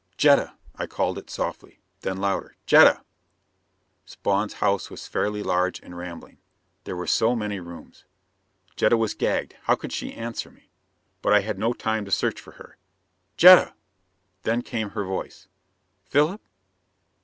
[0.17, 1.79] "Jetta!" I called it softly.
[1.99, 2.55] Then louder.
[2.65, 3.03] "Jetta!"
[4.03, 6.39] Spawn's house was fairly large and rambling.
[6.85, 8.05] There were so many rooms.
[8.75, 10.71] Jetta was gagged; how could she answer me?
[11.21, 12.77] But I had no time to search for her.
[13.37, 13.73] "Jetta?" And
[14.41, 15.47] then came her voice.
[16.05, 16.41] "Philip?"